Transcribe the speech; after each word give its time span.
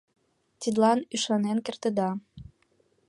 Тидлан 0.61 0.99
ӱшанен 1.15 1.57
кертыда. 1.65 2.09